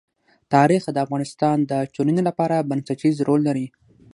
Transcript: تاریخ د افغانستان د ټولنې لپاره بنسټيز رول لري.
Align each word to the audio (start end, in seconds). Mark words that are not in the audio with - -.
تاریخ 0.53 0.83
د 0.91 0.97
افغانستان 1.05 1.57
د 1.71 1.73
ټولنې 1.95 2.21
لپاره 2.29 2.65
بنسټيز 2.69 3.15
رول 3.27 3.41
لري. 3.47 3.67